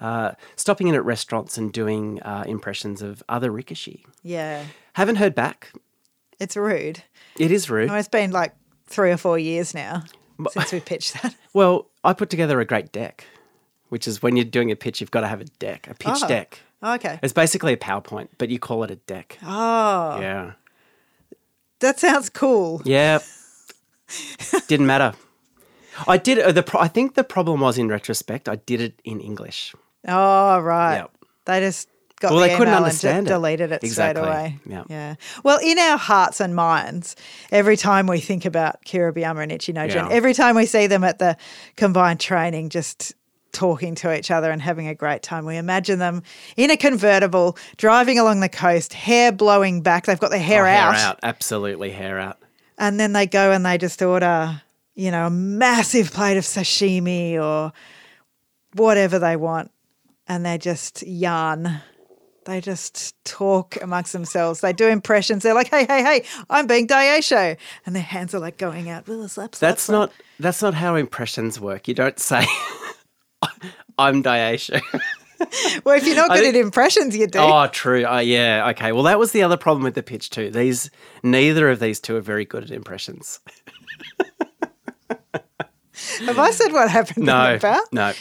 [0.00, 4.04] uh, stopping in at restaurants and doing uh, impressions of other Rikishi.
[4.22, 5.72] yeah, Haven't heard back.
[6.40, 7.02] it's rude.
[7.38, 7.90] It is rude.
[7.90, 8.54] It's been like
[8.86, 10.02] three or four years now
[10.50, 11.34] since we pitched that.
[11.54, 13.24] Well, I put together a great deck,
[13.90, 16.18] which is when you're doing a pitch, you've got to have a deck, a pitch
[16.22, 16.28] Oh.
[16.28, 16.58] deck.
[16.82, 17.20] Okay.
[17.22, 19.38] It's basically a PowerPoint, but you call it a deck.
[19.44, 20.52] Oh, Yeah.
[21.82, 22.80] That sounds cool.
[22.84, 23.18] Yeah.
[24.68, 25.12] Didn't matter.
[26.06, 26.62] I did uh, the.
[26.62, 28.48] Pro- I think the problem was in retrospect.
[28.48, 29.74] I did it in English.
[30.08, 30.96] Oh, right.
[30.96, 31.10] Yep.
[31.44, 31.88] They just
[32.20, 33.30] got Well, the they couldn't understand and it.
[33.30, 34.22] deleted it Exactly.
[34.22, 34.58] straight away.
[34.66, 34.84] Yeah.
[34.88, 35.14] Yeah.
[35.44, 37.14] Well, in our hearts and minds,
[37.50, 40.08] every time we think about Kiribayama and Ichinojo, Yeah.
[40.10, 41.36] every time we see them at the
[41.76, 43.14] combined training, just
[43.52, 46.22] talking to each other and having a great time, we imagine them
[46.56, 50.06] in a convertible driving along the coast, hair blowing back.
[50.06, 51.18] They've got their hair, Oh, hair out, out.
[51.22, 52.38] Absolutely hair out.
[52.78, 54.62] and then they go and they just order,
[54.94, 57.72] you know, a massive plate of sashimi or
[58.74, 59.70] whatever they want
[60.26, 61.80] and they just yarn.
[62.44, 64.62] They just talk amongst themselves.
[64.62, 65.44] They do impressions.
[65.44, 67.56] They're like, hey, hey, hey, I'm being Daisho.
[67.86, 69.06] And their hands are like going out.
[69.06, 69.96] Slap, slap, That's slap.
[69.96, 71.86] not that's not how impressions work.
[71.86, 72.44] You don't say
[73.98, 74.80] I'm Daisho.
[75.84, 77.40] Well, if you're not good think- at impressions, you do.
[77.40, 78.04] Oh, true.
[78.06, 78.68] Uh, yeah.
[78.70, 78.92] Okay.
[78.92, 80.50] Well, that was the other problem with the pitch too.
[80.52, 80.88] These
[81.24, 83.40] neither of these two are very good at impressions.
[86.20, 87.46] Have I said what happened No.
[87.46, 87.92] in the bout?
[87.92, 88.12] No.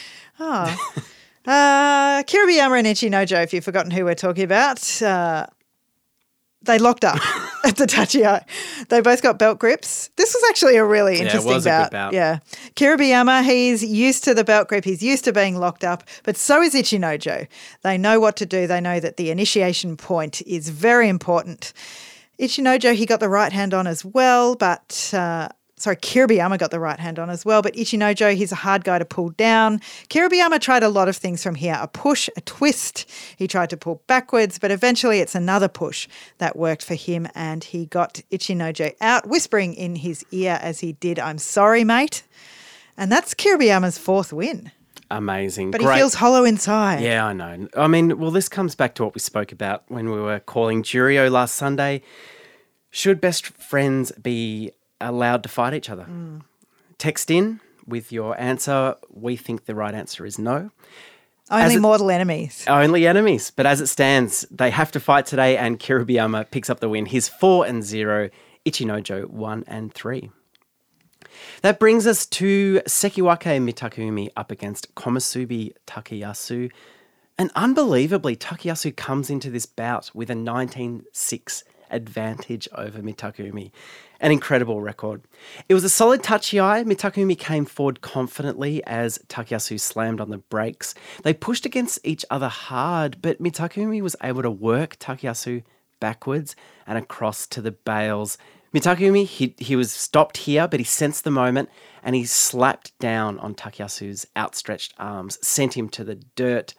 [1.46, 5.46] Uh, Kiribayama and Ichinojo, if you've forgotten who we're talking about, uh,
[6.64, 7.16] they locked up
[7.64, 8.44] at the Tachiai.
[8.90, 10.10] They both got belt grips.
[10.16, 11.84] This was actually a really it interesting was a bout.
[11.86, 12.14] good bout.
[12.14, 12.40] Yeah.
[12.76, 14.86] Kiribayama, he's used to the belt grip.
[14.86, 17.48] He's used to being locked up, but so is Ichinojo.
[17.82, 18.68] They know what to do.
[18.68, 21.74] They know that the initiation point is very important.
[22.40, 25.50] Ichinojo, he got the right hand on as well, but uh,
[25.82, 27.62] sorry, Kiribayama got the right hand on as well.
[27.62, 29.80] But Ichinojo, he's a hard guy to pull down.
[30.10, 33.10] Kiribayama tried a lot of things from here a push, a twist.
[33.36, 37.64] He tried to pull backwards, but eventually it's another push that worked for him, and
[37.64, 42.24] he got Ichinojo out, whispering in his ear as he did, I'm sorry, mate.
[42.98, 44.72] And that's Kiribayama's fourth win.
[45.10, 45.72] Amazing.
[45.72, 45.96] But Great.
[45.96, 47.02] he feels hollow inside.
[47.02, 47.68] Yeah, I know.
[47.76, 50.84] I mean, well, this comes back to what we spoke about when we were calling
[50.84, 52.02] Juryo last Sunday.
[52.92, 56.06] Should best friends be allowed to fight each other?
[56.10, 56.42] Mm.
[56.98, 58.96] Text in with your answer.
[59.10, 60.72] We think the right answer is no.
[61.50, 62.64] Only it- mortal enemies.
[62.68, 63.52] Only enemies.
[63.52, 67.06] But as it stands, they have to fight today, and Kiribayama picks up the win.
[67.08, 68.30] He's four and zero.
[68.66, 70.30] Ichinojo one and three.
[71.62, 76.72] That brings us to Sekiwake Mitakeumi up against Komusubi Takayasu.
[77.38, 83.72] And unbelievably, Takayasu comes into this bout with a 19 6 advantage over Mitakeumi.
[84.22, 85.24] An incredible record.
[85.68, 86.84] It was a solid touchy eye.
[86.84, 90.94] Mitakeumi came forward confidently as Takayasu slammed on the brakes.
[91.24, 95.64] They pushed against each other hard, but Mitakeumi was able to work Takayasu
[96.00, 96.56] backwards
[96.86, 98.38] and across to the bales.
[98.76, 101.70] Mitakeumi, he, he was stopped here, but he sensed the moment
[102.04, 106.76] and he slapped down on Takayasu's outstretched arms, sent him to the dirt.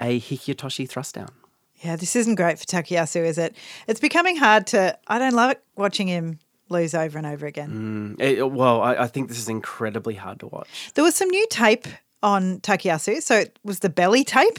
[0.00, 1.28] A Hikiotoshi thrust down.
[1.76, 3.54] Yeah, this isn't great for Takayasu, is it?
[3.86, 4.98] It's becoming hard to.
[5.08, 8.16] I don't love it watching him lose over and over again.
[8.18, 10.92] It- well, I, I think this is incredibly hard to watch.
[10.94, 11.86] There was some new tape
[12.22, 13.22] on Takayasu.
[13.22, 14.58] So it was the belly tape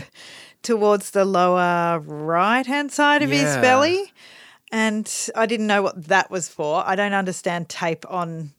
[0.63, 4.11] towards the lower right hand side of his belly.
[4.71, 6.83] And I didn't know what that was for.
[6.85, 8.51] I don't understand tape on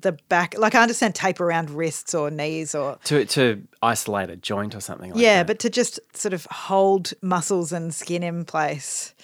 [0.00, 0.58] the back.
[0.58, 2.98] Like, I understand tape around wrists or knees or.
[3.04, 5.46] To, to isolate a joint or something like yeah, that.
[5.46, 9.14] but to just sort of hold muscles and skin in place,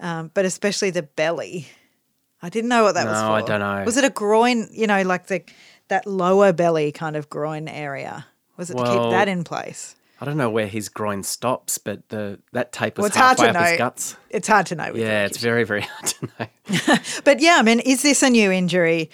[0.00, 1.68] um, but especially the belly.
[2.42, 3.26] I didn't know what that was for.
[3.26, 3.84] No, I don't know.
[3.84, 4.68] Was it a groin?
[4.72, 5.42] You know, like the
[5.88, 8.26] that lower belly kind of groin area.
[8.56, 9.94] Was it to keep that in place?
[10.20, 13.58] I don't know where his groin stops, but the that tape was Well, halfway to
[13.58, 13.78] up his know.
[13.78, 14.16] guts.
[14.30, 14.92] It's hard to know.
[14.94, 16.96] Yeah, it's very, very hard to know.
[17.24, 19.10] But yeah, I mean, is this a new injury?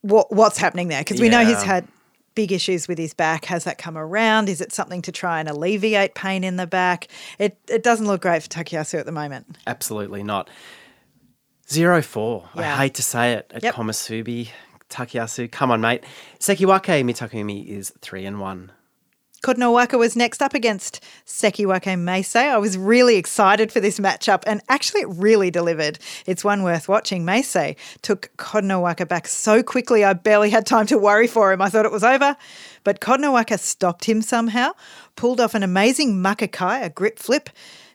[0.00, 1.00] What what's happening there?
[1.00, 1.86] Because we know he's had
[2.34, 3.44] big issues with his back.
[3.46, 4.48] Has that come around?
[4.48, 7.08] Is it something to try and alleviate pain in the back?
[7.38, 9.58] It it doesn't look great for Takayasu at the moment.
[9.66, 10.48] Absolutely not.
[11.72, 12.50] Zero four.
[12.54, 12.74] Yeah.
[12.74, 13.74] I hate to say it at Yep.
[13.74, 14.50] Komusubi.
[14.90, 16.04] Takayasu, come on, mate.
[16.38, 18.70] Sekiwake Mitakeumi is three and one.
[19.42, 22.50] Kotonowaka was next up against Sekiwake Meisei.
[22.50, 25.98] I was really excited for this matchup and actually it really delivered.
[26.26, 27.24] It's one worth watching.
[27.24, 31.60] Meisei took Kotonowaka back so quickly I barely had time to worry for him.
[31.62, 32.36] I thought it was over.
[32.84, 34.72] But Kotonowaka stopped him somehow,
[35.16, 37.50] pulled off an amazing makikae, a grip flip,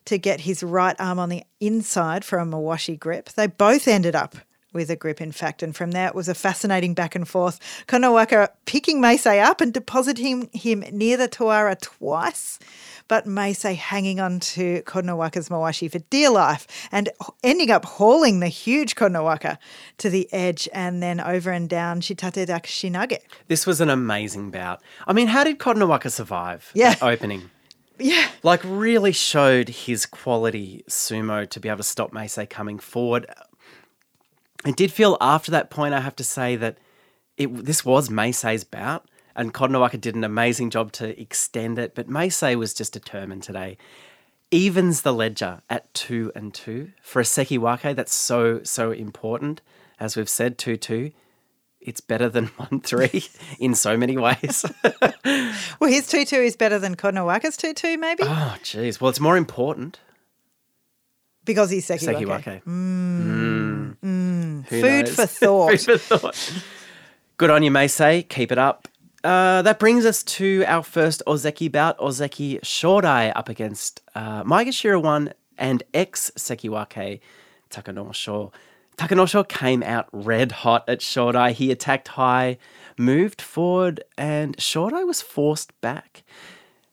[0.08, 3.30] to get his right arm on the inside for a Mawashi grip.
[3.30, 4.36] They both ended up
[4.74, 5.63] with a grip, in fact.
[5.63, 7.60] And from there, it was a fascinating back and forth.
[7.88, 12.60] Konowaka picking Meisei up and depositing him near the Tawara twice,
[13.08, 17.10] but Meisei hanging on to Konowaka's Mawashi for dear life and
[17.43, 19.58] ending up hauling the huge Konowaka
[20.00, 23.20] to the edge and then over and down Shitate Dashinage.
[23.48, 24.82] This was an amazing bout.
[25.08, 26.96] I mean, how did Kotonowaka survive Yeah.
[27.02, 27.50] opening?
[28.00, 28.30] Yeah.
[28.44, 33.28] Like, really showed his quality sumo to be able to stop Meisei coming forward.
[34.66, 36.78] It did feel after that point, I have to say, that
[37.38, 42.10] it this was Meisei's bout, and Kotonowaka did an amazing job to extend it, but
[42.10, 43.78] Meisei was just determined today.
[44.50, 46.92] Evens the ledger at two and two.
[47.02, 49.62] For a Sekiwake, that's so, so important.
[50.00, 51.12] As we've said, 2 2.
[51.80, 53.24] It's better than 1 3
[53.60, 54.66] in so many ways.
[55.80, 58.24] Well, his 2 2 is better than Konowaka's 2 2, maybe?
[58.26, 59.00] oh, jeez.
[59.02, 60.00] Well, it's more important.
[61.46, 62.44] because he's Sekiwake.
[62.44, 62.62] Sekiwake.
[64.02, 64.68] Mm.
[64.68, 65.16] Who Food knows?
[65.16, 65.72] for thought.
[65.80, 66.63] Food for thought.
[67.38, 68.28] Good on you, Meisei.
[68.28, 68.88] Keep it up.
[69.24, 71.98] Uh, that brings us to our first Ozeki bout.
[72.00, 77.20] Ozeki Shodai up against uh, Maegashira 1 and ex Sekiwake
[77.70, 78.52] Takanosho.
[78.98, 81.52] Takanosho came out red hot at Shodai.
[81.52, 82.58] He attacked high,
[82.98, 86.24] moved forward, and Shodai was forced back.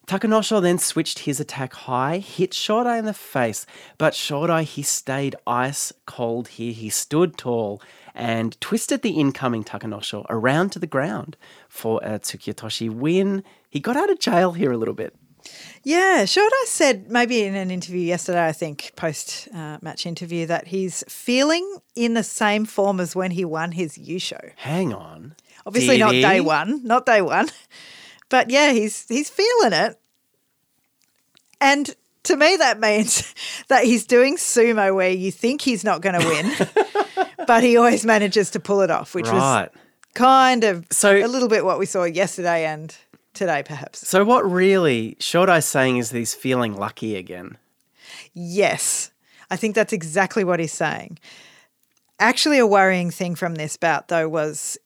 [0.07, 3.64] Takanosho then switched his attack high, hit Shodai in the face,
[3.97, 6.75] but Shodai, he stayed ice cold here.
[6.75, 7.81] He stood tall
[8.14, 11.38] and twisted the incoming Takanosho around to the ground
[11.71, 13.43] for a Tsukiotoshi win.
[13.71, 15.17] He got out of jail here a little bit.
[15.83, 20.68] Yeah, Shodai said maybe in an interview yesterday, I think, post uh, match interview, that
[20.68, 24.52] he's feeling in the same form as when he won his Yusho.
[24.57, 25.35] Hang on.
[25.66, 26.20] Obviously, Did not he?
[26.22, 27.48] day one, not day one.
[28.30, 29.98] But yeah, he's he's feeling it.
[31.61, 33.35] And to me, that means
[33.68, 38.04] that he's doing sumo where you think he's not going to win, but he always
[38.04, 39.68] manages to pull it off, which Right.
[39.72, 39.80] was
[40.14, 42.96] kind of So- a little bit what we saw yesterday and
[43.35, 44.07] today, perhaps.
[44.07, 47.59] So what really Shodai's saying is he's feeling lucky again.
[48.33, 49.11] Yes,
[49.51, 51.18] I think that's exactly what he's saying.
[52.18, 54.79] Actually, a worrying thing from this bout, though, was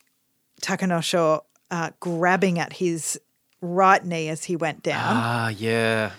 [0.62, 3.20] Takanosho uh, grabbing at his
[3.60, 5.02] right knee as he went down.
[5.04, 6.12] Ah, yeah.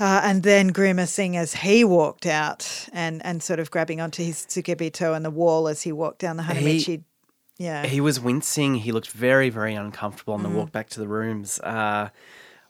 [0.00, 4.46] Uh, and then grimacing as he walked out and, and sort of grabbing onto his
[4.46, 7.02] tsukebito and the wall as he walked down the Hanamichi.
[7.58, 7.84] Yeah.
[7.86, 8.76] He was wincing.
[8.76, 10.54] He looked very, very uncomfortable on the Mm.
[10.54, 11.58] walk back to the rooms.
[11.60, 12.08] Uh,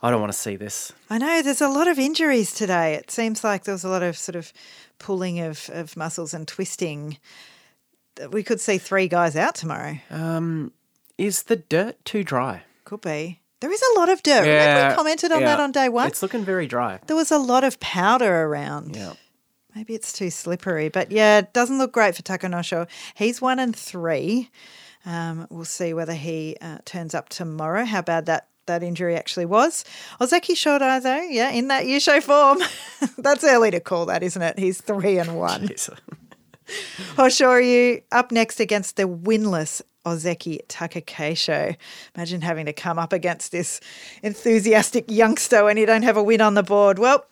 [0.03, 0.93] I don't want to see this.
[1.11, 2.95] I know there's a lot of injuries today.
[2.95, 4.53] It seems like there was a lot of sort of
[4.99, 7.19] pulling of, of muscles and twisting.
[8.31, 9.99] We could see three guys out tomorrow.
[10.11, 10.73] Um,
[11.19, 12.63] Is the dirt too dry?
[12.85, 13.41] Could be.
[13.61, 14.43] There is a lot of dirt.
[14.43, 16.07] Remember we commented on that on day one?
[16.07, 17.01] It's looking very dry.
[17.09, 18.95] there was a lot of powder around.
[18.95, 19.15] Yeah.
[19.79, 22.89] Maybe it's too slippery, but yeah, it doesn't look great for Takanosho.
[23.15, 24.51] He's one and three.
[25.07, 27.85] Um, we'll see whether he uh, turns up tomorrow.
[27.85, 29.85] How bad that that injury actually was.
[30.21, 32.59] Ozeki Shodai, though, yeah, in that Yusho form.
[33.19, 34.59] That's early to call that, isn't it?
[34.59, 35.69] He's three and one.
[37.15, 41.77] Hoshoryu up next against the winless Ozeki Takakeisho.
[42.17, 43.79] Imagine having to come up against this
[44.25, 46.99] enthusiastic youngster when you don't have a win on the board.
[46.99, 47.25] Well,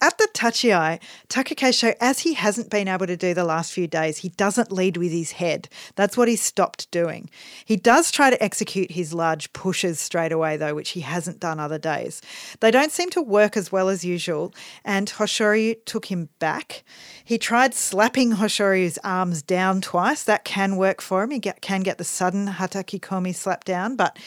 [0.00, 4.18] at the tachiai, Takakeisho, as he hasn't been able to do the last few days,
[4.18, 5.68] he doesn't lead with his head.
[5.94, 7.30] That's what he's stopped doing.
[7.64, 11.58] He does try to execute his large pushes straight away, though, which he hasn't done
[11.58, 12.20] other days.
[12.60, 14.54] They don't seem to work as well as usual,
[14.84, 16.84] and Hoshoryu took him back.
[17.24, 20.24] He tried slapping Hoshoryu's arms down twice.
[20.24, 21.30] That can work for him.
[21.30, 24.18] He get, can get the sudden Hatakikomi slap down, but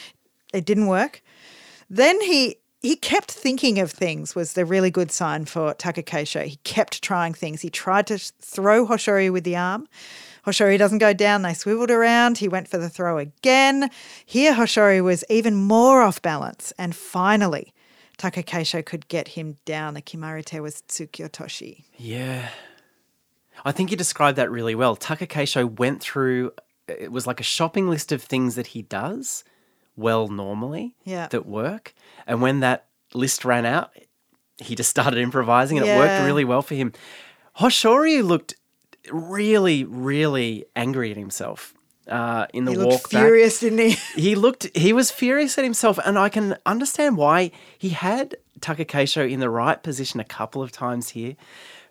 [0.52, 1.22] it didn't work.
[1.90, 6.46] Then he he kept thinking of things was the really good sign for Takakeisho.
[6.46, 7.62] He kept trying things.
[7.62, 9.88] He tried to throw Hoshoryu with the arm.
[10.46, 11.42] Hoshoryu doesn't go down.
[11.42, 12.38] They swiveled around.
[12.38, 13.90] He went for the throw again.
[14.26, 16.72] Here, Hoshoryu was even more off balance.
[16.78, 17.74] And finally,
[18.18, 19.94] Takakeisho could get him down.
[19.94, 21.84] The Kimarite was Tsukiotoshi.
[21.98, 22.50] Yeah.
[23.66, 24.96] I think you described that really well.
[24.96, 26.54] Takakeisho went through,
[26.88, 29.44] it was like a shopping list of things that he does
[30.00, 31.28] well normally Yeah.
[31.28, 31.94] that work.
[32.26, 33.92] And when that list ran out,
[34.58, 36.94] he just started improvising and it worked really well for him.
[37.60, 38.56] Hoshoryu looked
[39.12, 41.74] really, really angry at himself
[42.08, 43.92] uh, in the He walk looked back furious, didn't he?
[44.22, 49.30] he looked he was furious at himself and i can understand why he had takakeisho
[49.30, 51.36] in the right position a couple of times here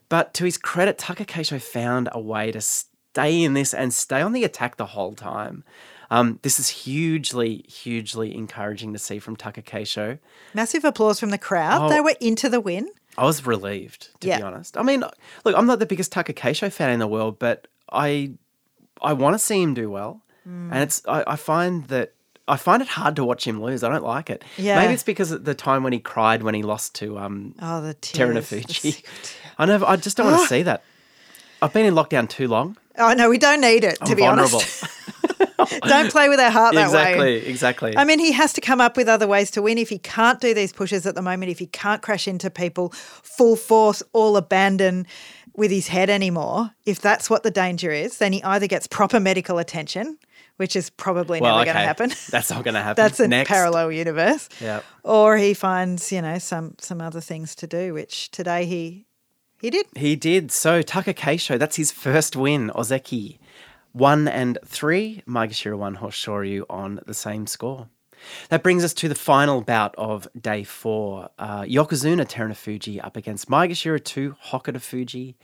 [0.08, 4.32] but to his credit takakeisho found a way to stay in this and stay on
[4.32, 5.62] the attack the whole time
[6.10, 10.18] um, this is hugely hugely encouraging to see from takakeisho
[10.54, 11.82] Massive applause from the crowd.
[11.82, 11.88] Oh.
[11.88, 12.88] They were into the win.
[13.18, 14.76] I was relieved, to be honest.
[14.76, 15.00] I mean,
[15.44, 18.32] look, I'm not the biggest Takakeisho fan in the world, but I
[19.02, 20.70] I want to see him do well, Mm.
[20.72, 22.12] and it's I, I find that
[22.46, 23.82] I find it hard to watch him lose.
[23.84, 24.42] I don't like it.
[24.56, 24.80] Yeah.
[24.80, 27.82] Maybe it's because of the time when he cried when he lost to um Oh,
[27.82, 29.02] the Terunofuji.
[29.58, 29.84] I never.
[29.84, 30.82] I just don't want to see that.
[31.60, 32.76] I've been in lockdown too long.
[32.96, 34.56] Oh, no, we don't need it, to I'm be vulnerable.
[34.58, 34.84] honest.
[35.82, 37.36] don't play with our heart that way.
[37.36, 37.46] exactly.
[37.46, 37.96] Exactly.
[37.96, 39.78] I mean, he has to come up with other ways to win.
[39.78, 42.90] If he can't do these pushes at the moment, if he can't crash into people
[42.90, 45.06] full force, all abandon
[45.54, 49.18] with his head anymore, if that's what the danger is, then he either gets proper
[49.18, 50.18] medical attention,
[50.56, 51.72] which is probably well, never okay.
[51.72, 52.12] going to happen.
[52.30, 53.02] That's not going to happen.
[53.02, 53.48] That's a Next.
[53.48, 54.48] parallel universe.
[54.60, 54.84] Yep.
[55.02, 59.06] Or he finds, you know, some some other things to do, which today he
[59.60, 59.86] he did.
[59.96, 60.52] He did.
[60.52, 62.70] So Takakeisho, that's his first win.
[62.74, 63.38] Ozeki,
[63.92, 65.22] one and three.
[65.26, 67.88] Maegashira one, Hoshoryu on the same score.
[68.48, 71.30] That brings us to the final bout of day four.
[71.38, 75.34] Uh, Yokozuna Terunofuji up against Maegashira two, Hokutofuji.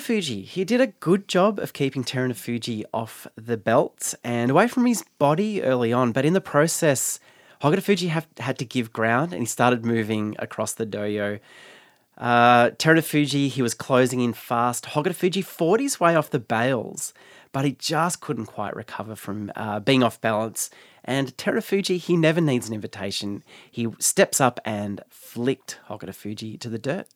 [0.00, 4.86] Fuji, he did a good job of keeping Terunofuji off the belt and away from
[4.86, 7.18] his body early on, but in the process,
[7.62, 11.40] Hokutofuji have, had to give ground and he started moving across the dohyo.
[12.16, 14.84] Uh, Terunofuji, he was closing in fast.
[14.86, 17.12] Hokutofuji fought his way off the bales,
[17.52, 20.70] but he just couldn't quite recover from uh, being off balance.
[21.04, 23.42] And Terunofuji, he never needs an invitation.
[23.70, 27.06] He steps up and flicked Hokutofuji to the dirt.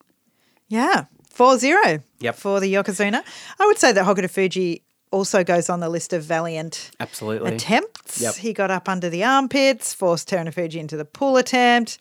[0.67, 2.35] Yeah, 4 0 Yep.
[2.35, 3.23] for the Yokozuna.
[3.59, 4.81] I would say that Hokutofuji
[5.11, 7.55] also goes on the list of valiant Absolutely.
[7.55, 8.21] attempts.
[8.21, 8.35] Yep.
[8.35, 11.97] He got up under the armpits, forced Terunofuji into the pull attempt,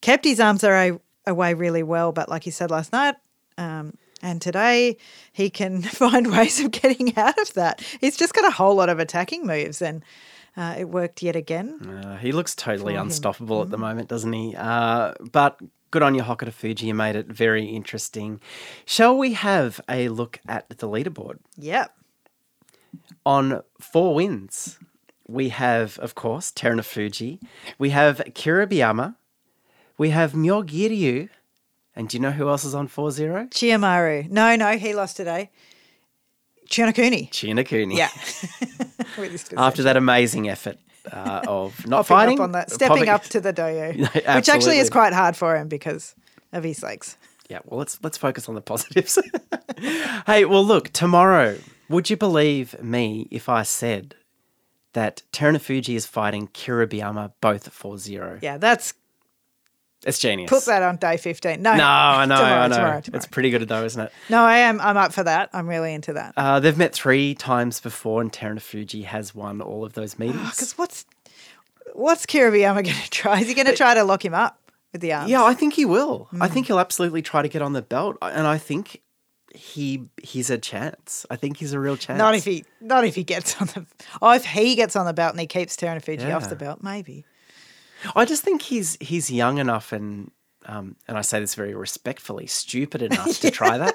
[0.00, 0.62] kept his arms
[1.26, 2.12] away, really well.
[2.12, 3.16] But like you said last night,
[3.58, 4.96] um, and today
[5.32, 7.82] he can find ways of getting out of that.
[8.00, 10.02] He's just got a whole lot of attacking moves, and
[10.56, 11.80] uh, it worked yet again.
[11.86, 14.54] Uh, he looks totally unstoppable at the moment, doesn't he?
[14.56, 15.60] Uh, but
[15.90, 16.82] good on you, Hokutofuji.
[16.82, 18.40] You made it very interesting.
[18.84, 21.38] Shall we have a look at the leaderboard?
[21.56, 21.94] Yep.
[23.26, 24.78] On four wins,
[25.26, 27.40] we have, of course, Terunofuji.
[27.78, 29.16] We have Kiribayama.
[29.98, 31.28] We have Myogiryu.
[31.96, 33.50] And do you know who else is on 4-0?
[33.50, 34.28] Chiyomaru.
[34.28, 35.50] No, no, he lost today.
[36.68, 37.30] Chiyonokuni.
[37.30, 37.96] Chiyonokuni.
[37.96, 38.10] Yeah.
[39.56, 40.78] After that amazing effort
[41.12, 42.40] uh, of not fighting.
[42.40, 45.68] up that, stepping up to the dohyo, No, which actually is quite hard for him
[45.68, 46.14] because
[46.52, 47.16] of his legs.
[47.48, 49.18] Yeah, well, let's let's focus on the positives.
[50.26, 51.58] hey, well, look, tomorrow,
[51.90, 54.14] would you believe me if I said
[54.94, 58.38] that Terunofuji is fighting Kiribayama both 4-0?
[58.40, 58.94] Yeah, that's
[60.06, 60.50] It's genius.
[60.50, 61.62] put that on day fifteen.
[61.62, 62.74] No, No, I know, tomorrow, I know.
[62.76, 64.12] Tomorrow, It's pretty good though, isn't it?
[64.28, 64.80] No, I am.
[64.80, 65.50] I'm up for that.
[65.52, 66.34] I'm really into that.
[66.36, 70.50] Uh, they've met three times before, and Terunofuji has won all of those meetings.
[70.50, 71.06] Because what's
[71.92, 73.40] what's Kiribayama going to try?
[73.40, 74.60] Is he going to try to lock him up
[74.92, 75.30] with the arms?
[75.30, 76.28] Yeah, I think he will.
[76.32, 76.50] I Mm.
[76.52, 79.00] think he'll absolutely try to get on the belt, and I think
[79.54, 81.24] he he's a chance.
[81.30, 82.18] I think he's a real chance.
[82.18, 83.86] Not if he, not if he gets on the.
[84.20, 86.48] Oh, if he gets on the belt and he keeps Terunofuji off Yeah.
[86.48, 87.24] the belt, maybe.
[88.14, 90.30] I just think he's he's young enough and
[90.66, 93.94] um, and I say this very respectfully, stupid enough to try that,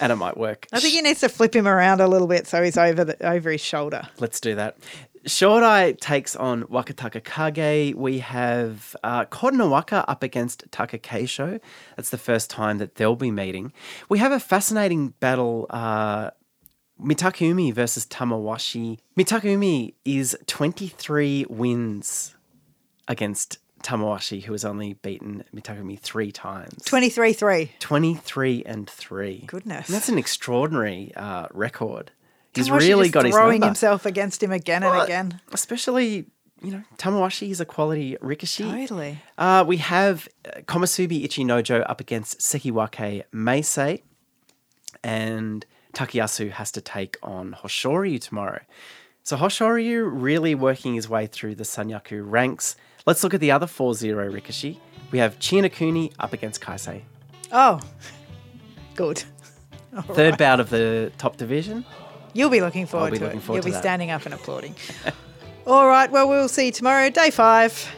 [0.00, 0.66] and it might work.
[0.72, 3.26] I think he needs to flip him around a little bit so he's over the
[3.26, 4.08] over his shoulder.
[4.18, 4.76] Let's do that.
[5.24, 7.94] Shodai takes on Wakatakakage.
[7.96, 11.60] We have uh, Kotonowaka up against Takakeisho.
[11.96, 13.72] That's the first time that they'll be meeting.
[14.08, 15.66] We have a fascinating battle.
[15.70, 16.30] Uh,
[16.98, 19.00] Mitakeumi versus Tamawashi.
[19.18, 22.35] Mitakeumi is 23 wins
[23.08, 26.82] against Tamawashi, who has only beaten Mitakeumi three times.
[26.84, 27.72] 23 3.
[27.78, 29.44] 23 and 3.
[29.46, 29.88] Goodness.
[29.88, 32.10] And that's an extraordinary uh, record.
[32.54, 35.40] He's Tamawashi really got his throwing himself against him again and Well, again.
[35.52, 36.26] Especially,
[36.62, 38.70] you know, Tamawashi is a quality Rikishi.
[38.70, 39.18] Totally.
[39.36, 44.02] Uh, we have uh, Komusubi Ichinojo up against Sekiwake Meisei,
[45.04, 48.60] and Takayasu has to take on Hoshoryu tomorrow.
[49.22, 52.74] So Hoshoryu really working his way through the Sanyaku ranks.
[53.06, 54.78] Let's look at the other 4-0 Rikishi.
[55.12, 57.02] We have Chiyonokuni up against Kaisei.
[57.52, 57.80] Oh,
[58.96, 59.22] good.
[60.12, 61.84] Third bout of the top division.
[62.34, 63.42] You'll be looking forward be to looking it.
[63.42, 63.80] forward You'll to be that.
[63.82, 64.74] standing up and applauding.
[65.66, 66.10] All right.
[66.10, 67.88] Well, we'll see you tomorrow, day five.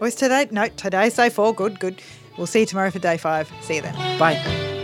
[0.00, 0.48] Or is today?
[0.50, 1.54] No, today's day four.
[1.54, 2.00] Good, good.
[2.36, 3.50] We'll see you tomorrow for day five.
[3.60, 3.94] See you then.
[4.18, 4.76] Bye.